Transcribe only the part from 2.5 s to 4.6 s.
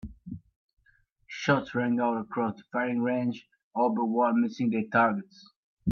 the firing range, all but one